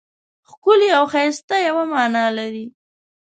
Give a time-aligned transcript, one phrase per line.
[0.49, 2.65] ښکلی او ښایسته یوه مانا لري.